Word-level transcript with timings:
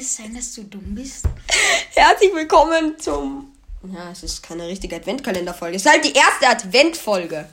es 0.00 0.16
sein, 0.16 0.34
dass 0.34 0.54
du 0.54 0.64
dumm 0.64 0.94
bist? 0.94 1.24
Herzlich 1.94 2.34
willkommen 2.34 2.98
zum. 2.98 3.52
Ja, 3.92 4.10
es 4.10 4.22
ist 4.22 4.42
keine 4.42 4.66
richtige 4.66 4.96
Adventkalenderfolge. 4.96 5.76
Es 5.76 5.84
ist 5.84 5.90
halt 5.90 6.04
die 6.04 6.12
erste 6.12 6.48
Adventfolge. 6.48 7.46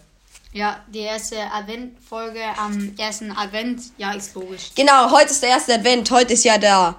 Ja, 0.54 0.83
die 0.88 0.99
erste 0.99 1.39
Adventfolge 1.52 2.41
am 2.57 2.95
ersten 2.97 3.31
Advent. 3.31 3.81
Ja, 3.97 4.13
ist 4.13 4.33
logisch. 4.33 4.71
Genau, 4.75 5.11
heute 5.11 5.31
ist 5.31 5.43
der 5.43 5.49
erste 5.49 5.73
Advent. 5.73 6.09
Heute 6.09 6.33
ist 6.33 6.45
ja 6.45 6.57
der. 6.57 6.95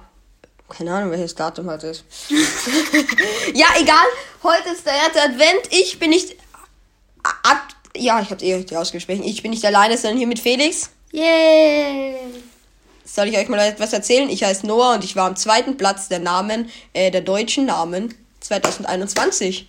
Keine 0.69 0.93
Ahnung, 0.93 1.11
welches 1.11 1.33
Datum 1.33 1.67
heute 1.69 1.87
ist. 1.87 2.03
ja, 3.55 3.67
egal. 3.79 4.05
Heute 4.43 4.69
ist 4.69 4.85
der 4.85 4.93
erste 4.93 5.21
Advent. 5.21 5.61
Ich 5.71 5.97
bin 5.97 6.11
nicht. 6.11 6.35
Ad 7.43 7.59
ja, 7.97 8.21
ich 8.21 8.29
hab's 8.29 8.43
eh 8.43 8.53
richtig 8.53 8.77
ausgesprochen. 8.77 9.23
Ich 9.23 9.41
bin 9.41 9.51
nicht 9.51 9.65
alleine, 9.65 9.97
sondern 9.97 10.19
hier 10.19 10.27
mit 10.27 10.39
Felix. 10.39 10.91
Yay! 11.11 12.15
Soll 13.11 13.27
ich 13.27 13.37
euch 13.37 13.49
mal 13.49 13.59
etwas 13.59 13.91
erzählen? 13.91 14.29
Ich 14.29 14.43
heiße 14.43 14.67
Noah 14.67 14.93
und 14.93 15.03
ich 15.03 15.15
war 15.15 15.25
am 15.25 15.35
zweiten 15.35 15.77
Platz 15.77 16.09
der 16.09 16.19
Namen, 16.19 16.69
äh, 16.93 17.09
der 17.09 17.21
deutschen 17.21 17.65
Namen 17.65 18.13
2021. 18.41 19.67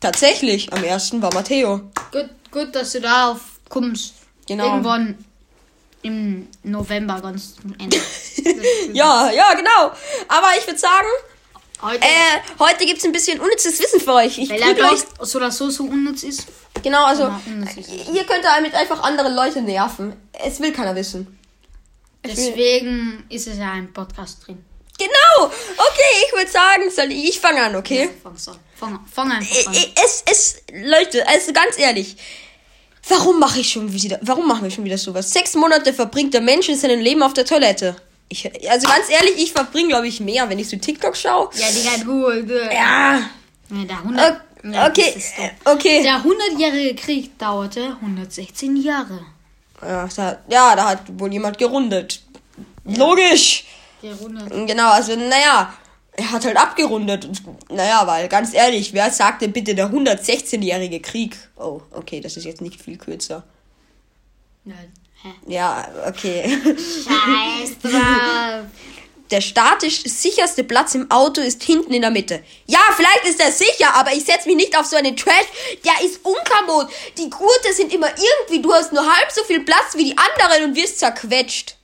Tatsächlich, 0.00 0.72
am 0.72 0.82
ersten 0.82 1.22
war 1.22 1.32
Matteo. 1.32 1.80
Gut, 2.10 2.28
gut, 2.50 2.74
dass 2.74 2.92
du 2.92 3.00
darauf 3.00 3.40
kommst. 3.68 4.14
Genau. 4.48 4.66
Irgendwann 4.66 5.24
im 6.02 6.48
November 6.64 7.20
ganz 7.20 7.56
zum 7.56 7.74
Ende. 7.78 7.96
Ja, 8.92 9.30
ja, 9.30 9.54
genau. 9.54 9.92
Aber 10.28 10.48
ich 10.58 10.66
würde 10.66 10.78
sagen, 10.78 11.06
Heute, 11.82 12.02
äh, 12.02 12.40
heute 12.58 12.86
gibt's 12.86 13.04
ein 13.04 13.12
bisschen 13.12 13.40
unnützes 13.40 13.78
Wissen 13.80 14.00
für 14.00 14.14
euch. 14.14 14.38
Ich 14.38 14.48
weil 14.48 14.60
er 14.60 14.68
euch. 14.68 14.76
gleich 14.76 15.00
so 15.20 15.38
oder 15.38 15.50
so 15.50 15.70
so 15.70 15.84
unnütz 15.84 16.22
ist. 16.22 16.46
Genau, 16.82 17.04
also, 17.04 17.24
Ja, 17.24 17.40
ihr 18.12 18.24
könnt 18.24 18.44
damit 18.44 18.74
einfach 18.74 19.02
andere 19.02 19.30
Leute 19.30 19.60
nerven. 19.62 20.14
Es 20.32 20.60
will 20.60 20.72
keiner 20.72 20.94
wissen. 20.94 21.38
Deswegen 22.24 23.24
ist 23.28 23.46
es 23.46 23.58
ja 23.58 23.72
ein 23.72 23.92
Podcast 23.92 24.46
drin. 24.46 24.64
Genau! 24.98 25.46
Okay, 25.46 26.24
ich 26.26 26.32
würde 26.32 26.50
sagen, 26.50 26.90
soll 26.90 27.10
ich, 27.12 27.30
ich 27.30 27.40
fange 27.40 27.62
an, 27.62 27.74
okay? 27.76 28.08
Fang, 28.22 28.32
an. 28.32 28.58
fang, 28.76 29.00
fang 29.12 29.32
einfach 29.32 29.56
Äh, 29.56 29.66
an. 29.66 29.74
äh, 29.74 29.86
Es, 30.04 30.22
es, 30.30 30.56
Leute, 30.72 31.26
also 31.28 31.52
ganz 31.52 31.78
ehrlich. 31.78 32.16
Warum 33.08 33.38
mache 33.38 33.60
ich 33.60 33.70
schon 33.70 33.92
wieder, 33.92 34.18
warum 34.22 34.48
machen 34.48 34.62
wir 34.62 34.70
schon 34.70 34.84
wieder 34.84 34.96
sowas? 34.96 35.30
Sechs 35.30 35.54
Monate 35.54 35.92
verbringt 35.92 36.32
der 36.32 36.40
Mensch 36.40 36.68
in 36.70 36.76
seinem 36.78 37.00
Leben 37.00 37.22
auf 37.22 37.34
der 37.34 37.44
Toilette. 37.44 37.96
Ich, 38.30 38.50
also 38.70 38.88
ganz 38.88 39.10
ehrlich, 39.10 39.34
ich 39.36 39.52
verbringe, 39.52 39.88
glaube 39.88 40.08
ich, 40.08 40.20
mehr, 40.20 40.48
wenn 40.48 40.58
ich 40.58 40.68
so 40.70 40.76
TikTok 40.78 41.14
schaue. 41.16 41.50
Ja, 41.54 41.66
Digga, 41.70 42.04
du. 42.04 42.46
du. 42.46 42.64
Ja. 42.72 43.18
Ja, 43.70 43.84
der 43.84 43.98
100, 43.98 44.32
o- 44.64 44.68
ja, 44.68 44.88
Okay, 44.88 45.12
ist 45.16 45.32
äh, 45.38 45.50
okay. 45.66 46.02
Der 46.02 46.22
100-jährige 46.24 46.94
Krieg 46.94 47.38
dauerte 47.38 47.96
116 48.00 48.76
Jahre. 48.76 49.26
Ja, 49.82 50.08
da, 50.16 50.38
ja, 50.48 50.76
da 50.76 50.90
hat 50.90 51.00
wohl 51.18 51.32
jemand 51.32 51.58
gerundet. 51.58 52.22
Logisch. 52.84 53.64
Gerundet. 54.00 54.50
Genau, 54.66 54.90
also 54.90 55.16
naja, 55.16 55.72
er 56.16 56.30
hat 56.30 56.44
halt 56.44 56.56
abgerundet. 56.56 57.24
Und, 57.24 57.42
naja, 57.70 58.06
weil 58.06 58.28
ganz 58.28 58.54
ehrlich, 58.54 58.92
wer 58.92 59.10
sagte 59.10 59.48
bitte 59.48 59.74
der 59.74 59.90
116-jährige 59.90 61.00
Krieg? 61.00 61.36
Oh, 61.56 61.80
okay, 61.90 62.20
das 62.20 62.36
ist 62.36 62.44
jetzt 62.44 62.60
nicht 62.60 62.80
viel 62.80 62.98
kürzer. 62.98 63.44
Ja, 64.64 64.74
hä? 65.22 65.28
Ja, 65.46 65.88
okay. 66.06 66.58
Scheiß 66.76 67.78
drauf. 67.82 68.66
Der 69.30 69.40
statisch 69.40 70.02
sicherste 70.04 70.64
Platz 70.64 70.94
im 70.94 71.10
Auto 71.10 71.40
ist 71.40 71.62
hinten 71.62 71.94
in 71.94 72.02
der 72.02 72.10
Mitte. 72.10 72.42
Ja, 72.66 72.80
vielleicht 72.94 73.24
ist 73.24 73.40
er 73.40 73.50
sicher, 73.50 73.94
aber 73.94 74.12
ich 74.12 74.24
setze 74.24 74.46
mich 74.46 74.56
nicht 74.56 74.78
auf 74.78 74.84
so 74.86 74.96
einen 74.96 75.16
Trash. 75.16 75.46
Der 75.84 76.06
ist 76.06 76.23
unkaputt. 76.60 76.92
Die 77.18 77.30
Gurte 77.30 77.72
sind 77.72 77.92
immer 77.92 78.08
irgendwie, 78.08 78.62
du 78.62 78.72
hast 78.72 78.92
nur 78.92 79.02
halb 79.02 79.30
so 79.30 79.42
viel 79.44 79.60
Platz 79.60 79.96
wie 79.96 80.04
die 80.04 80.16
anderen 80.18 80.70
und 80.70 80.76
wirst 80.76 80.98
zerquetscht. 80.98 81.76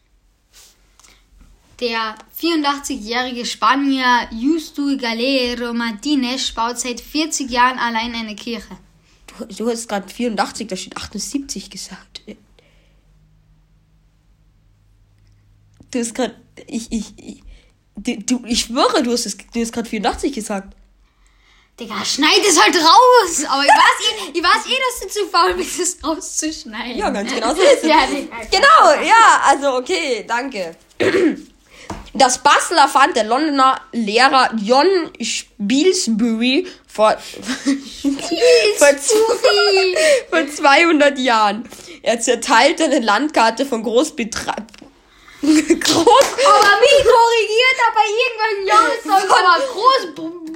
Der 1.80 2.14
84-jährige 2.38 3.46
Spanier 3.46 4.28
Justo 4.32 4.96
Galero 4.98 5.72
Martinez 5.72 6.50
baut 6.52 6.78
seit 6.78 7.00
40 7.00 7.50
Jahren 7.50 7.78
allein 7.78 8.14
eine 8.14 8.36
Kirche. 8.36 8.76
Du, 9.26 9.46
du 9.46 9.70
hast 9.70 9.88
gerade 9.88 10.06
84, 10.12 10.66
da 10.66 10.76
steht 10.76 10.96
78 10.96 11.70
gesagt. 11.70 12.20
Du 15.90 15.98
hast 15.98 16.14
gerade, 16.14 16.36
ich, 16.66 16.92
ich, 16.92 17.14
ich, 17.16 18.26
du, 18.26 18.42
ich 18.44 18.60
schwöre, 18.60 19.02
du 19.02 19.12
hast, 19.12 19.24
du 19.54 19.60
hast 19.60 19.72
gerade 19.72 19.88
84 19.88 20.32
gesagt. 20.32 20.76
Digga, 21.80 22.04
schneid 22.04 22.44
es 22.46 22.60
halt 22.60 22.76
raus! 22.76 23.44
Aber 23.48 23.62
ich 23.62 23.70
weiß 23.70 24.28
eh, 24.28 24.30
ich 24.34 24.42
weiß 24.42 24.66
eh 24.66 24.78
dass 24.78 25.00
du 25.00 25.08
zu 25.08 25.26
faul 25.30 25.54
bist, 25.54 25.80
es 25.80 25.96
rauszuschneiden. 26.04 26.98
Ja, 26.98 27.08
ganz 27.08 27.32
genau 27.32 27.54
so 27.54 27.62
ist 27.62 27.82
es. 27.82 27.88
Ja, 27.88 28.06
Digga. 28.06 28.36
Genau, 28.50 29.02
ja, 29.02 29.40
also 29.46 29.78
okay, 29.78 30.24
danke. 30.28 30.76
Das 32.12 32.38
Basler 32.38 32.86
fand 32.86 33.16
der 33.16 33.24
Londoner 33.24 33.80
Lehrer 33.92 34.50
John 34.62 35.10
Spielsbury 35.20 36.66
vor, 36.86 37.16
vor, 38.76 38.88
Sufi! 38.98 39.96
vor 40.28 40.46
200 40.46 41.18
Jahren. 41.18 41.66
Er 42.02 42.20
zerteilte 42.20 42.84
eine 42.84 42.98
Landkarte 42.98 43.64
von 43.64 43.82
Großbritannien. 43.82 44.66
Groß 45.40 45.56
Aber 45.56 46.80
mich 46.80 47.04
korrigiert 47.06 47.78
er 47.78 47.92
bei 47.94 48.06
irgendwelchen 48.20 48.66
Jahreszahlen 48.66 49.30
aber 49.30 49.64
groß. 49.72 50.49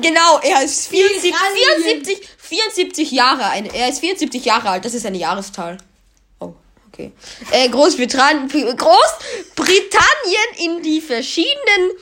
Genau, 0.00 0.38
er 0.40 0.62
ist 0.64 0.88
74, 0.88 1.30
Italien. 1.30 1.82
74, 2.04 2.28
74 2.38 3.10
Jahre. 3.10 3.44
Ein, 3.50 3.66
er 3.66 3.88
ist 3.88 4.00
74 4.00 4.44
Jahre 4.44 4.70
alt, 4.70 4.84
das 4.84 4.94
ist 4.94 5.06
eine 5.06 5.18
Jahreszahl. 5.18 5.78
Oh, 6.40 6.54
okay. 6.88 7.12
Äh, 7.50 7.68
Großbritannien, 7.68 8.48
Großbritannien 8.76 10.48
in 10.58 10.82
die 10.82 11.00
verschiedenen 11.00 11.92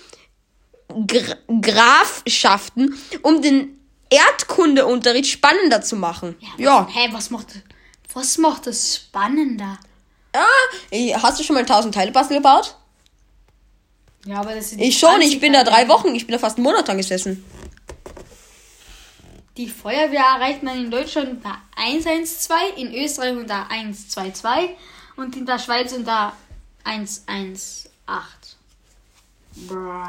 Gra 1.07 1.37
Grafschaften, 1.61 2.99
um 3.23 3.43
den 3.43 3.81
Erdkundeunterricht 4.09 5.31
spannender 5.31 5.83
zu 5.83 5.97
machen. 5.97 6.37
Ja. 6.59 6.89
Hä, 6.93 7.09
was 7.13 7.31
macht, 7.31 7.49
was 8.15 8.39
macht 8.39 8.67
das 8.67 8.97
spannender? 8.97 9.79
Ah, 10.33 11.19
hast 11.23 11.41
du 11.41 11.45
schon 11.45 11.55
mal 11.55 11.61
1000 11.61 11.95
Teile 11.95 12.13
Bastel 12.13 12.37
gebaut? 12.37 12.77
Ja, 14.27 14.41
aber 14.41 14.55
das 14.55 14.71
sind 14.71 14.81
Ich 14.81 14.99
schon, 14.99 15.21
ich 15.21 15.29
20 15.31 15.41
bin 15.41 15.53
da 15.53 15.65
drei. 15.65 15.89
Wochen, 15.89 16.15
ich 16.15 16.27
bin 16.27 16.33
da 16.33 16.39
fast 16.39 16.57
einen 16.57 16.65
Monat 16.65 16.87
dran 16.89 16.97
gesessen. 16.97 17.45
Die 19.57 19.69
Feuerwehr 19.69 20.25
erreicht 20.37 20.63
man 20.63 20.77
in 20.85 20.91
Deutschland 20.91 21.31
unter 21.31 21.57
112, 21.77 22.77
in 22.77 22.95
Österreich 22.95 23.37
unter 23.37 23.71
122 23.71 24.77
und 25.17 25.35
in 25.35 25.47
der 25.47 25.59
Schweiz 25.59 25.93
unter 25.93 26.35
118. 26.85 27.89
Bruh. 29.67 30.05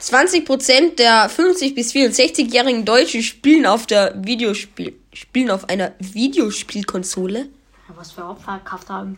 20% 0.00 0.96
der 0.96 1.28
50 1.28 1.74
bis 1.74 1.92
64-jährigen 1.92 2.84
Deutschen 2.84 3.22
spielen 3.22 3.66
auf 3.66 3.86
der 3.86 4.14
Videospiel 4.24 4.98
spielen 5.12 5.50
auf 5.50 5.68
einer 5.68 5.92
Videospielkonsole. 5.98 7.48
Was 7.88 8.12
für 8.12 8.24
Opfer 8.24 8.60
kauft 8.64 8.90
da 8.90 9.00
ein 9.00 9.16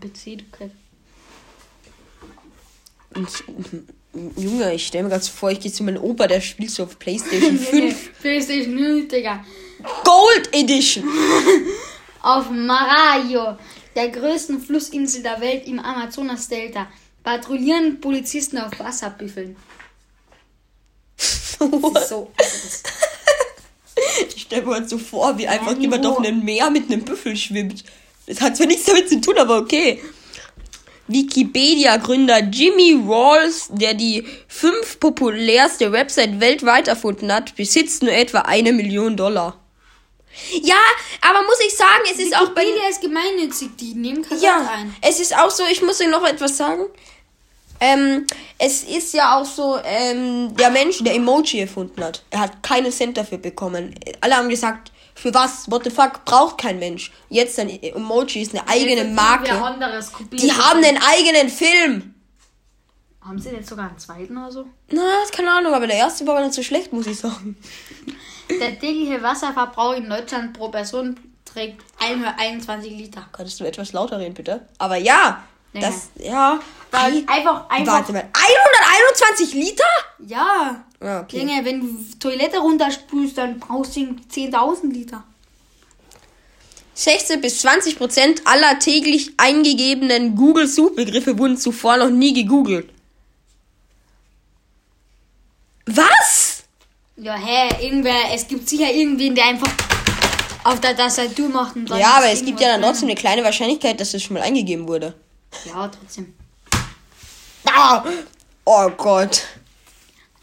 Junge, 4.12 4.74
ich 4.74 4.86
stelle 4.86 5.08
mir 5.08 5.20
so 5.20 5.30
vor, 5.30 5.50
ich 5.50 5.60
gehe 5.60 5.72
zu 5.72 5.84
meinem 5.84 6.02
Opa, 6.02 6.26
der 6.26 6.40
spielt 6.40 6.70
so 6.70 6.82
auf 6.82 6.98
PlayStation 6.98 7.58
5 7.58 8.20
PlayStation 8.20 8.74
0, 8.74 9.04
Digga. 9.08 9.44
Gold 10.04 10.50
Edition. 10.52 11.04
Auf 12.22 12.50
Marajo, 12.50 13.56
der 13.96 14.10
größten 14.10 14.60
Flussinsel 14.60 15.22
der 15.22 15.40
Welt 15.40 15.66
im 15.66 15.78
Amazonas-Delta, 15.78 16.86
patrouillieren 17.22 17.98
Polizisten 17.98 18.58
auf 18.58 18.78
Wasserbüffeln. 18.78 19.56
Das 21.60 22.02
ist 22.02 22.08
so. 22.08 22.30
Ich 24.34 24.42
stelle 24.42 24.62
mir 24.64 24.74
halt 24.74 24.88
so 24.88 24.96
vor, 24.96 25.36
wie 25.36 25.46
einfach 25.46 25.76
jemand 25.76 26.06
auf 26.06 26.18
einem 26.18 26.42
Meer 26.42 26.70
mit 26.70 26.90
einem 26.90 27.02
Büffel 27.04 27.36
schwimmt. 27.36 27.84
Das 28.26 28.40
hat 28.40 28.56
zwar 28.56 28.66
nichts 28.66 28.86
damit 28.86 29.10
zu 29.10 29.20
tun, 29.20 29.36
aber 29.36 29.58
okay. 29.58 30.00
Wikipedia-Gründer 31.10 32.40
Jimmy 32.50 32.98
Rawls, 33.06 33.68
der 33.70 33.94
die 33.94 34.24
fünf 34.48 35.00
populärste 35.00 35.92
Website 35.92 36.40
weltweit 36.40 36.88
erfunden 36.88 37.32
hat, 37.32 37.56
besitzt 37.56 38.02
nur 38.02 38.12
etwa 38.12 38.40
eine 38.40 38.72
Million 38.72 39.16
Dollar. 39.16 39.56
Ja, 40.62 40.76
aber 41.22 41.42
muss 41.42 41.58
ich 41.66 41.76
sagen, 41.76 42.02
es 42.10 42.18
ist 42.20 42.36
auch 42.36 42.50
bei 42.50 42.62
Wikipedia 42.62 42.88
ist 42.88 43.00
gemeinnützig, 43.00 43.70
die 43.78 43.94
nehmen 43.94 44.22
Geld 44.22 44.40
Ja, 44.40 44.70
ein. 44.72 44.94
es 45.02 45.18
ist 45.18 45.36
auch 45.36 45.50
so, 45.50 45.64
ich 45.70 45.82
muss 45.82 46.00
Ihnen 46.00 46.12
noch 46.12 46.26
etwas 46.26 46.56
sagen. 46.56 46.84
Ähm, 47.80 48.26
es 48.58 48.84
ist 48.84 49.14
ja 49.14 49.38
auch 49.38 49.44
so, 49.44 49.78
ähm, 49.84 50.54
der 50.54 50.70
Mensch, 50.70 51.02
der 51.02 51.14
Emoji 51.14 51.60
erfunden 51.60 52.04
hat, 52.04 52.22
er 52.30 52.40
hat 52.40 52.62
keinen 52.62 52.92
Cent 52.92 53.16
dafür 53.16 53.38
bekommen. 53.38 53.94
Alle 54.20 54.36
haben 54.36 54.50
gesagt, 54.50 54.92
für 55.20 55.34
was? 55.34 55.70
What 55.70 55.84
the 55.84 55.90
fuck? 55.90 56.24
Braucht 56.24 56.58
kein 56.58 56.78
Mensch. 56.78 57.12
Jetzt 57.28 57.58
ein 57.58 57.68
Emoji 57.68 58.42
ist 58.42 58.54
eine 58.54 58.66
eigene 58.66 59.04
Marke. 59.04 59.52
anderes. 59.52 60.10
Die 60.32 60.50
haben 60.50 60.82
einen 60.82 60.98
eigenen 60.98 61.50
Film. 61.50 62.14
Haben 63.20 63.38
sie 63.38 63.50
jetzt 63.50 63.68
sogar 63.68 63.88
einen 63.88 63.98
zweiten 63.98 64.36
oder 64.36 64.50
so? 64.50 64.66
Na, 64.90 65.02
keine 65.30 65.52
Ahnung, 65.52 65.74
aber 65.74 65.86
der 65.86 65.96
erste 65.96 66.26
war 66.26 66.36
gar 66.36 66.42
nicht 66.42 66.54
so 66.54 66.62
schlecht, 66.62 66.92
muss 66.92 67.06
ich 67.06 67.18
sagen. 67.18 67.56
Der 68.48 68.78
tägliche 68.80 69.22
Wasserverbrauch 69.22 69.94
in 69.94 70.08
Deutschland 70.08 70.54
pro 70.54 70.70
Person 70.70 71.20
trägt 71.44 71.82
121 71.98 72.92
Liter. 72.92 73.28
Könntest 73.32 73.60
du 73.60 73.64
etwas 73.64 73.92
lauter 73.92 74.18
reden, 74.18 74.34
bitte? 74.34 74.66
Aber 74.78 74.96
ja, 74.96 75.42
Länger. 75.72 75.86
Das, 75.86 76.08
ja. 76.24 76.60
Weil 76.90 77.12
Ei- 77.18 77.24
einfach, 77.28 77.68
einfach. 77.70 77.92
Warte 77.92 78.12
mal. 78.12 78.28
121 78.32 79.54
Liter? 79.54 79.84
Ja. 80.26 80.84
Ja, 81.02 81.20
okay. 81.20 81.38
Junge, 81.38 81.64
wenn 81.64 81.80
du 81.80 82.18
Toilette 82.18 82.58
runterspülst, 82.58 83.38
dann 83.38 83.58
brauchst 83.60 83.96
du 83.96 84.00
10.000 84.00 84.92
Liter. 84.92 85.22
16 86.94 87.40
bis 87.40 87.60
20 87.60 87.96
Prozent 87.96 88.42
aller 88.44 88.78
täglich 88.78 89.30
eingegebenen 89.38 90.36
Google-Suchbegriffe 90.36 91.38
wurden 91.38 91.56
zuvor 91.56 91.96
noch 91.96 92.10
nie 92.10 92.34
gegoogelt. 92.34 92.90
Was? 95.86 96.64
Ja, 97.16 97.34
hä, 97.34 97.84
irgendwer, 97.84 98.14
es 98.34 98.46
gibt 98.46 98.68
sicher 98.68 98.92
irgendwen, 98.92 99.34
der 99.34 99.46
einfach 99.46 99.70
auf 100.64 100.80
der 100.80 100.96
Tastatur 100.96 101.48
macht 101.48 101.76
und 101.76 101.88
dann 101.88 101.98
Ja, 101.98 102.16
aber 102.18 102.30
es 102.30 102.44
gibt 102.44 102.60
ja 102.60 102.68
dann 102.68 102.82
trotzdem 102.82 103.08
eine 103.08 103.14
kleine 103.16 103.42
Wahrscheinlichkeit, 103.44 103.98
dass 104.00 104.12
das 104.12 104.22
schon 104.22 104.34
mal 104.34 104.42
eingegeben 104.42 104.86
wurde. 104.86 105.14
Ja, 105.64 105.88
trotzdem. 105.88 106.34
Ah! 107.66 108.04
Oh 108.64 108.90
Gott. 108.90 109.42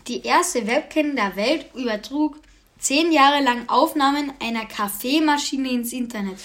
Die 0.08 0.24
erste 0.24 0.66
Webcam 0.68 1.16
der 1.16 1.36
Welt 1.36 1.68
übertrug 1.76 2.38
zehn 2.80 3.12
Jahre 3.12 3.44
lang 3.44 3.68
Aufnahmen 3.70 4.34
einer 4.40 4.66
Kaffeemaschine 4.66 5.70
ins 5.72 5.94
Internet. 5.94 6.40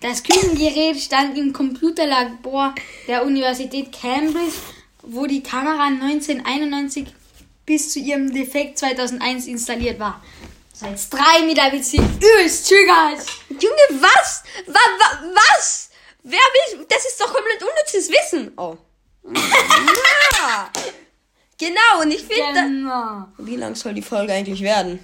Das 0.00 0.22
Küchengerät 0.22 0.98
stand 0.98 1.36
im 1.36 1.52
Computerlabor 1.52 2.74
der 3.06 3.24
Universität 3.24 3.92
Cambridge, 3.92 4.56
wo 5.02 5.26
die 5.26 5.42
Kamera 5.42 5.86
1991 5.86 7.08
bis 7.66 7.92
zu 7.92 7.98
ihrem 7.98 8.32
Defekt 8.32 8.78
2001 8.78 9.46
installiert 9.46 10.00
war. 10.00 10.22
Seit 10.72 11.12
drei 11.12 11.44
Meter 11.44 11.70
Beziehung 11.70 12.08
übelst 12.16 12.66
triggert. 12.66 13.26
Junge, 13.50 14.02
was? 14.02 14.42
Wa, 14.66 14.72
wa, 14.72 15.34
was? 15.34 15.89
Wer 16.22 16.38
will. 16.38 16.86
Das 16.88 17.04
ist 17.04 17.20
doch 17.20 17.32
komplett 17.32 17.62
unnützes 17.62 18.10
Wissen. 18.10 18.52
Oh. 18.56 18.76
ja. 19.24 20.70
Genau, 21.58 22.02
und 22.02 22.10
ich 22.10 22.22
finde. 22.22 22.60
Genau. 22.62 23.28
Wie 23.38 23.56
lang 23.56 23.74
soll 23.74 23.94
die 23.94 24.02
Folge 24.02 24.32
eigentlich 24.32 24.62
werden? 24.62 24.98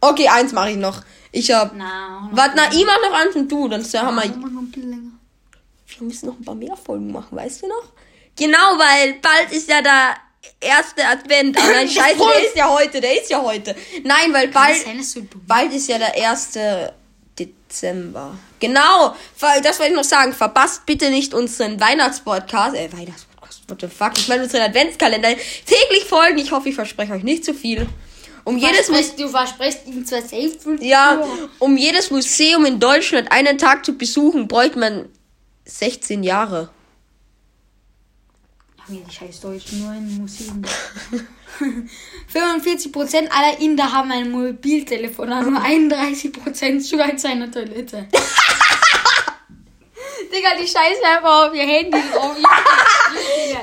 Okay, 0.00 0.28
eins 0.28 0.52
mache 0.52 0.70
ich 0.70 0.76
noch. 0.76 1.02
Ich 1.32 1.50
hab. 1.52 1.74
Na, 1.74 2.28
Warte, 2.32 2.54
na, 2.56 2.72
ich 2.72 2.84
mach 2.84 2.98
noch 3.00 3.12
eins 3.12 3.36
und 3.36 3.50
du, 3.50 3.68
dann 3.68 3.84
haben 3.84 4.16
wir. 4.16 4.24
Wir 5.86 6.06
müssen 6.06 6.26
noch 6.26 6.38
ein 6.38 6.44
paar 6.44 6.54
mehr 6.54 6.76
Folgen 6.76 7.12
machen, 7.12 7.36
weißt 7.36 7.62
du 7.62 7.68
noch? 7.68 7.92
Genau, 8.36 8.78
weil 8.78 9.14
bald 9.14 9.52
ist 9.52 9.68
ja 9.68 9.82
der 9.82 10.16
erste 10.60 11.06
Advent. 11.06 11.58
Aber 11.58 11.72
nein, 11.72 11.88
scheiße, 11.90 12.18
der 12.18 12.46
ist 12.46 12.56
ja 12.56 12.68
heute, 12.68 13.00
der 13.00 13.20
ist 13.20 13.30
ja 13.30 13.42
heute. 13.42 13.74
Nein, 14.04 14.32
weil 14.32 14.48
bald. 14.48 14.76
sein, 14.82 15.28
Bald 15.46 15.72
ist 15.72 15.88
ja 15.88 15.98
der 15.98 16.14
1. 16.14 16.52
Dezember. 17.46 18.36
Genau, 18.58 19.14
das 19.62 19.78
wollte 19.78 19.92
ich 19.92 19.96
noch 19.96 20.04
sagen. 20.04 20.32
Verpasst 20.32 20.86
bitte 20.86 21.10
nicht 21.10 21.34
unseren 21.34 21.80
Weihnachtspodcast. 21.80 22.76
Äh, 22.76 22.92
Weihnachtspodcast, 22.92 23.68
what 23.68 23.80
the 23.80 23.88
fuck? 23.88 24.12
Ich 24.16 24.28
meine 24.28 24.42
unseren 24.42 24.62
Adventskalender. 24.62 25.28
Täglich 25.28 26.04
folgen. 26.08 26.38
Ich 26.38 26.52
hoffe, 26.52 26.68
ich 26.68 26.74
verspreche 26.74 27.12
euch 27.12 27.22
nicht 27.22 27.44
zu 27.44 27.54
viel. 27.54 27.86
Um 28.44 28.56
jedes, 28.56 28.88
Mu 28.88 28.94
Versprichst, 28.94 29.20
du 29.20 29.28
versprichst 29.28 29.86
ihm 29.86 30.06
zwar 30.06 30.22
safe 30.22 30.56
für 30.58 30.82
ja, 30.82 31.22
um 31.58 31.76
jedes 31.76 32.10
Museum 32.10 32.64
in 32.64 32.80
Deutschland 32.80 33.30
einen 33.30 33.58
Tag 33.58 33.84
zu 33.84 33.98
besuchen, 33.98 34.48
bräuchte 34.48 34.78
man 34.78 35.08
16 35.66 36.22
Jahre. 36.22 36.70
Nee, 38.90 39.04
die 39.08 39.14
scheiß 39.14 39.40
Deutsch, 39.40 39.72
nur 39.72 39.92
in 39.92 40.18
Museen. 40.18 40.66
45% 42.34 43.28
aller 43.28 43.60
Inder 43.60 43.92
haben 43.92 44.10
ein 44.10 44.30
Mobiltelefon, 44.30 45.32
aber 45.32 45.48
nur 45.50 45.60
31% 45.60 46.80
sogar 46.80 47.10
in 47.10 47.18
seiner 47.18 47.48
Toilette. 47.50 48.08
Digga, 50.32 50.50
die 50.60 50.66
scheißen 50.66 51.04
einfach 51.04 51.48
auf 51.48 51.54
ihr 51.54 51.66
Handy 51.66 52.02
drauf. 52.12 52.36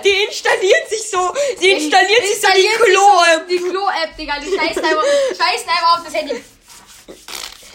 Die 0.04 0.10
installiert 0.28 0.90
sich 0.90 1.10
so, 1.10 1.34
die 1.62 1.70
installiert 1.70 2.26
sich 2.26 2.40
so 2.42 2.48
die 2.54 2.60
Installiert 2.66 2.82
Klo-App. 2.84 3.48
Die 3.48 3.58
Klo-App, 3.58 4.18
Digga, 4.18 4.34
die 4.40 4.52
scheißen 4.56 4.84
einfach, 4.84 5.04
scheißen 5.30 5.70
einfach 5.70 5.98
auf 5.98 6.04
das 6.04 6.14
Handy. 6.14 6.36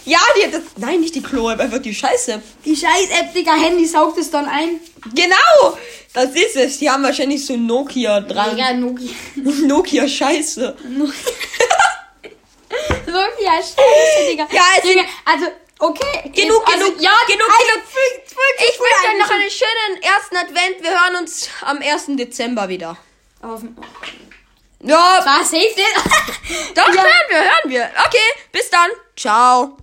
Ja, 0.05 0.19
die 0.37 0.45
hat 0.47 0.55
das, 0.55 0.63
nein, 0.77 1.01
nicht 1.01 1.15
die 1.15 1.23
Klo-App, 1.23 1.61
einfach 1.61 1.79
die 1.79 1.95
Scheiße. 1.95 2.43
Die 2.65 2.77
Scheiß-App, 2.77 3.33
Digga, 3.35 3.55
Handy 3.55 3.87
saugt 3.87 4.19
es 4.19 4.31
dann 4.31 4.47
ein. 4.49 4.81
Genau, 5.15 5.79
das 6.13 6.31
ist 6.35 6.57
es. 6.57 6.79
Die 6.79 6.91
haben 6.91 7.03
wahrscheinlich 7.05 7.45
so 7.47 7.57
Nokia 7.57 8.21
dran. 8.21 8.57
Digga, 8.57 8.73
Nokia. 8.75 9.11
Nokia 9.67 10.09
Scheiße. 10.09 10.77
Nokia, 13.07 13.53
scheiße, 13.57 14.31
Digga. 14.31 14.47
Ja, 14.51 14.63
es 14.79 14.83
Digga, 14.83 15.03
also, 15.25 15.47
okay. 15.79 16.31
Genug, 16.35 16.63
jetzt, 16.67 16.73
also, 16.75 16.87
genug, 16.93 17.03
ja, 17.03 17.11
genug, 17.27 17.49
also, 17.49 17.73
genug. 17.73 17.83
Ich 18.59 18.79
wünsche 18.81 19.09
euch 19.09 19.19
noch 19.19 19.31
einen 19.31 19.51
schönen 19.51 20.03
ersten 20.03 20.37
Advent. 20.37 20.83
Wir 20.83 20.91
hören 20.91 21.17
uns 21.23 21.49
am 21.63 21.79
1. 21.79 22.07
Dezember 22.17 22.69
wieder. 22.69 22.97
Auf, 23.43 23.61
Ja, 24.81 24.97
war 25.25 25.45
safe, 25.45 25.69
doch, 26.75 26.89
Ja. 26.95 27.03
hören 27.03 27.29
wir, 27.29 27.39
hören 27.39 27.67
wir. 27.71 27.91
Okay, 28.07 28.19
bis 28.53 28.71
dann. 28.71 28.91
Ciao. 29.17 29.77